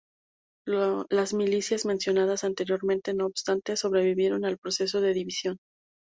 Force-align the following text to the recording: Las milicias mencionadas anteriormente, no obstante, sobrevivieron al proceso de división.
Las 1.11 1.31
milicias 1.35 1.85
mencionadas 1.85 2.43
anteriormente, 2.43 3.13
no 3.13 3.27
obstante, 3.27 3.77
sobrevivieron 3.77 4.45
al 4.45 4.57
proceso 4.57 4.99
de 4.99 5.13
división. 5.13 5.57